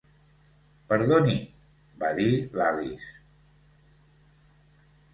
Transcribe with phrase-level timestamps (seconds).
[0.93, 1.35] "Perdoni?",
[2.05, 3.15] va dir l'Alice.